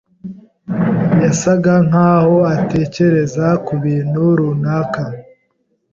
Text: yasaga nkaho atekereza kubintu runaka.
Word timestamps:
yasaga 1.23 1.73
nkaho 1.87 2.37
atekereza 2.57 3.47
kubintu 3.65 4.21
runaka. 4.37 5.03